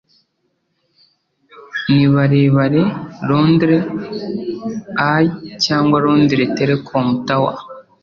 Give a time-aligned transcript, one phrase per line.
[1.93, 2.81] Ni barebare
[3.29, 3.83] Londres
[5.11, 5.29] Eye
[5.63, 7.55] Cyangwa Londres Telecom Tower?